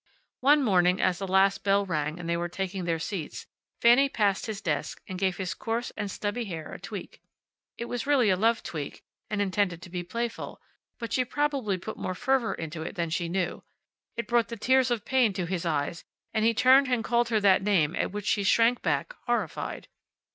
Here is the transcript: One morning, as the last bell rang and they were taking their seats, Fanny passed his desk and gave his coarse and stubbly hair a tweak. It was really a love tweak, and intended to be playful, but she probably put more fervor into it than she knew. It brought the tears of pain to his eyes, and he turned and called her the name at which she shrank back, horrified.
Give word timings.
One 0.39 0.63
morning, 0.63 0.99
as 0.99 1.19
the 1.19 1.27
last 1.27 1.63
bell 1.63 1.85
rang 1.85 2.19
and 2.19 2.27
they 2.27 2.35
were 2.35 2.49
taking 2.49 2.85
their 2.85 2.97
seats, 2.97 3.45
Fanny 3.79 4.09
passed 4.09 4.47
his 4.47 4.59
desk 4.59 4.99
and 5.07 5.19
gave 5.19 5.37
his 5.37 5.53
coarse 5.53 5.91
and 5.95 6.09
stubbly 6.09 6.45
hair 6.45 6.73
a 6.73 6.79
tweak. 6.79 7.21
It 7.77 7.85
was 7.85 8.07
really 8.07 8.31
a 8.31 8.35
love 8.35 8.63
tweak, 8.63 9.03
and 9.29 9.39
intended 9.43 9.79
to 9.83 9.91
be 9.91 10.01
playful, 10.01 10.59
but 10.97 11.13
she 11.13 11.23
probably 11.23 11.77
put 11.77 11.97
more 11.97 12.15
fervor 12.15 12.55
into 12.55 12.81
it 12.81 12.95
than 12.95 13.11
she 13.11 13.29
knew. 13.29 13.61
It 14.17 14.25
brought 14.25 14.47
the 14.47 14.57
tears 14.57 14.89
of 14.89 15.05
pain 15.05 15.33
to 15.33 15.45
his 15.45 15.67
eyes, 15.67 16.03
and 16.33 16.43
he 16.45 16.55
turned 16.55 16.87
and 16.87 17.03
called 17.03 17.29
her 17.29 17.39
the 17.39 17.59
name 17.59 17.95
at 17.95 18.11
which 18.11 18.25
she 18.25 18.41
shrank 18.41 18.81
back, 18.81 19.15
horrified. 19.27 19.87